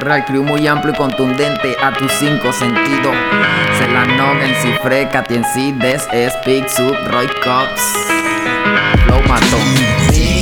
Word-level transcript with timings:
Real 0.00 0.24
Crew 0.24 0.42
muy 0.42 0.66
amplio 0.66 0.92
y 0.94 0.96
contundente 0.96 1.76
a 1.82 1.92
tus 1.92 2.10
cinco 2.12 2.52
sentidos. 2.52 3.14
Se 3.78 3.88
la 3.88 4.04
noga 4.06 4.46
en 4.46 4.54
cifre, 4.56 5.08
en 5.36 5.44
sí, 5.44 5.72
des 5.72 6.06
es 6.12 6.32
Big 6.44 6.68
Sub, 6.68 6.94
Roy 7.10 7.28
Cops. 7.42 7.82
Flow 9.04 9.20
matón. 9.28 10.37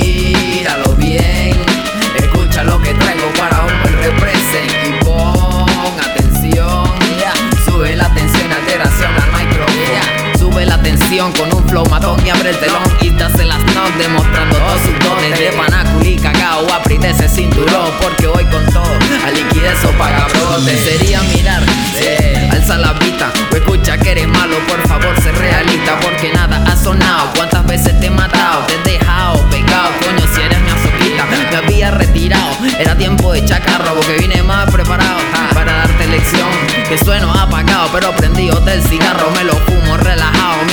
Con 11.33 11.53
un 11.53 11.67
flow 11.67 11.85
matón 11.89 12.17
y 12.25 12.29
abre 12.29 12.51
el 12.51 12.57
telón 12.59 12.83
y 13.01 13.09
te 13.11 13.23
hace 13.23 13.45
las 13.45 13.59
knock 13.59 13.93
demostrando 13.97 14.55
todos 14.57 14.81
sus 14.81 14.99
dones. 14.99 15.39
De 15.39 15.51
panaculi, 15.51 16.15
cagao, 16.17 16.65
aprite 16.73 17.09
ese 17.09 17.27
cinturón 17.27 17.91
porque 18.01 18.27
hoy 18.27 18.45
con 18.45 18.65
todo 18.67 18.93
a 19.25 19.31
liquidez 19.31 19.83
o 19.85 19.91
paga 19.97 20.27
brote. 20.27 20.77
Sería 20.77 21.21
mirar, 21.23 21.63
alza 22.51 22.77
la 22.77 22.93
vista. 22.93 23.31
O 23.51 23.55
escucha 23.55 23.97
que 23.97 24.11
eres 24.11 24.27
malo, 24.27 24.57
por 24.67 24.87
favor 24.87 25.15
sé 25.21 25.31
realista 25.31 25.99
porque 25.99 26.31
nada 26.33 26.63
ha 26.67 26.75
sonado, 26.75 27.31
cuántas 27.35 27.65
veces 27.65 27.99
te 27.99 28.07
he 28.07 28.09
matado, 28.11 28.65
te 28.67 28.73
he 28.73 28.97
dejado 28.97 29.49
pegado, 29.49 29.89
coño 30.01 30.27
si 30.33 30.41
eres 30.41 30.59
mi 30.61 30.69
azoquita, 30.69 31.25
me 31.25 31.57
había 31.57 31.91
retirado, 31.91 32.57
era 32.79 32.95
tiempo 32.97 33.33
de 33.33 33.43
chacarro 33.45 33.95
porque 33.95 34.17
vine 34.19 34.43
más 34.43 34.69
preparado 34.71 35.19
para 35.53 35.73
darte 35.73 36.07
lección, 36.07 36.49
que 36.87 36.97
sueno 36.97 37.31
apagado 37.33 37.89
pero 37.91 38.11
prendido 38.15 38.59
del 38.61 38.81
cigarro, 38.83 39.31
me 39.31 39.43
lo 39.43 39.53
fumo 39.53 39.97
relajado 39.97 40.66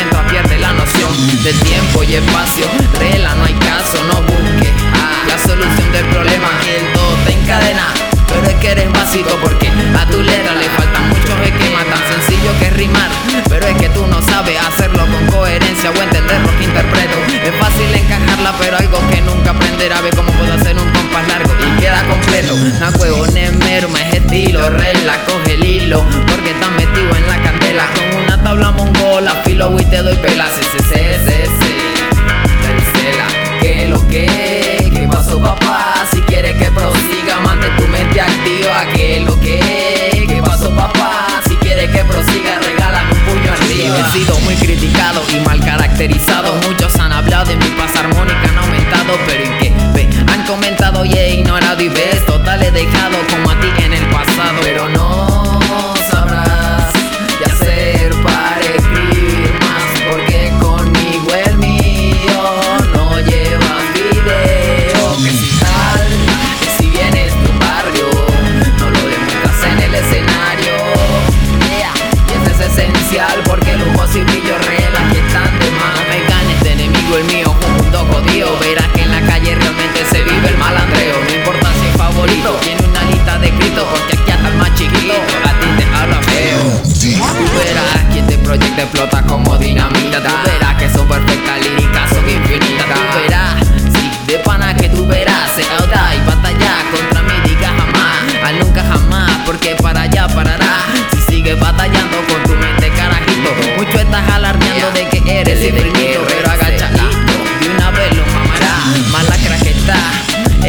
sabes 14.44 14.60
hacerlo 14.60 15.06
con 15.06 15.26
coherencia 15.28 15.90
o 15.90 16.02
entender 16.02 16.40
lo 16.40 16.58
que 16.58 16.64
interpreto. 16.64 17.16
Es 17.44 17.54
fácil 17.58 17.94
encajarla, 17.94 18.54
pero 18.58 18.76
algo 18.76 18.98
que 19.10 19.20
nunca 19.22 19.50
aprenderá. 19.50 20.00
Ve 20.02 20.10
cómo 20.10 20.30
puedo 20.32 20.52
hacer 20.52 20.76
un 20.76 20.90
compás 20.90 21.26
largo 21.28 21.50
y 21.60 21.80
queda 21.80 22.02
completo. 22.06 22.54
No 22.56 22.90
huevo, 22.98 23.26
mero, 23.64 23.88
me 23.88 24.08
es 24.08 24.14
estilo, 24.14 24.68
regla, 24.70 25.14
coge 25.26 25.54
el 25.54 25.64
hilo. 25.64 26.04
Porque 26.28 26.50
estás 26.50 26.70
metido 26.72 27.16
en 27.16 27.26
la 27.26 27.42
candela 27.42 27.86
con 27.94 28.22
una 28.24 28.42
tabla 28.42 28.70
mongola. 28.72 29.42
Filo 29.44 29.74
y 29.80 29.84
te 29.84 30.02
doy 30.02 30.16
pelas, 30.16 30.50
ese, 30.58 30.94
que 33.62 33.88
lo 33.88 34.06
que 34.08 35.08
papá? 35.42 36.06
Si 36.12 36.20
quieres 36.22 36.54
que 36.56 36.70
prosiga, 36.70 37.40
mantén 37.40 37.74
tu 37.76 37.86
mente 37.88 38.20
activa. 38.20 38.86
¿Qué 38.94 39.20
lo 39.20 39.23
que? 39.23 39.23
Sido 44.24 44.38
muy 44.40 44.54
criticado 44.56 45.22
y 45.34 45.40
mal 45.40 45.60
caracterizado. 45.60 46.54
Muchos 46.66 46.94
han 46.96 47.12
hablado 47.12 47.46
de 47.46 47.56
mi 47.56 47.68
paz 47.70 47.94
armónica, 47.96 48.42
han 48.48 48.58
aumentado, 48.58 49.18
pero 49.26 49.44
¿en 49.44 49.58
qué? 49.58 49.72
Ve, 49.94 50.08
han 50.32 50.46
comentado 50.46 51.04
y 51.04 51.12
he 51.12 51.34
ignorado 51.34 51.82
y 51.82 51.88
ves, 51.88 52.24
total 52.26 52.62
he 52.62 52.70
dejado 52.70 53.16
como 53.30 53.53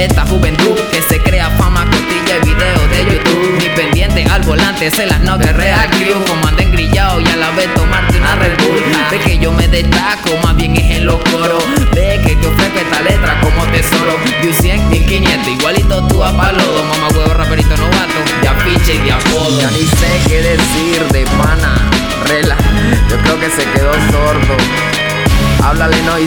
Esta 0.05 0.23
juventud 0.27 0.79
que 0.91 1.01
se 1.01 1.19
crea 1.19 1.49
fama, 1.57 1.83
costilla 1.89 2.38
y 2.38 2.45
video 2.45 2.88
de 2.89 3.16
YouTube. 3.16 3.57
Mi 3.57 3.69
pendiente 3.69 4.23
al 4.25 4.43
volante 4.43 4.91
se 4.91 5.07
las 5.07 5.19
no 5.21 5.35
guerrea 5.39 5.89
crew. 5.89 6.23
Como 6.27 6.45
grillado 6.71 7.21
y 7.21 7.25
a 7.25 7.35
la 7.35 7.49
vez 7.51 7.73
tomarte 7.73 8.16
una 8.19 8.35
Red 8.35 8.55
Bull. 8.59 8.83
Ve 9.09 9.19
que 9.19 9.39
yo 9.39 9.51
me 9.51 9.67
destaco, 9.67 10.38
más 10.43 10.55
bien 10.57 10.75
es 10.75 10.97
en 10.97 11.07
los 11.07 11.17
coros. 11.31 11.63
Háblale 25.75 26.01
no 26.03 26.17
y 26.17 26.25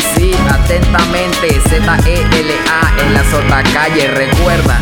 atentamente, 0.51 1.49
Z-E-L-A 1.71 3.03
en 3.03 3.15
la 3.15 3.31
sota 3.31 3.63
calle, 3.63 4.07
recuerda, 4.09 4.79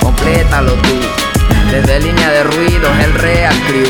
complétalo 0.00 0.72
tú. 0.72 0.98
Desde 1.70 2.00
línea 2.00 2.30
de 2.30 2.44
ruidos, 2.44 2.90
el 2.98 3.12
Real 3.12 3.54
Crew. 3.66 3.88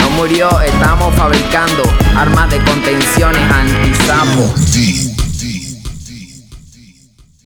No 0.00 0.10
murió, 0.10 0.60
estamos 0.60 1.14
fabricando 1.14 1.82
armas 2.14 2.50
de 2.50 2.58
contenciones 2.58 3.40
anti-sapo. 3.50 4.54